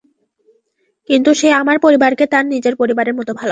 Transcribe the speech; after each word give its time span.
কিন্তু 1.09 1.29
সে 1.33 1.49
আমার 1.61 1.77
পরিবারকে 1.79 2.25
তার 2.27 2.45
নিজের 2.53 2.73
পরিবারের 2.75 3.15
মতো 3.15 3.31
ভালোবাসে। 3.31 3.49